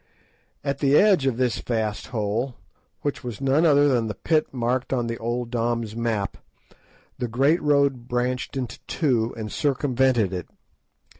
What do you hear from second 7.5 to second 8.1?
Road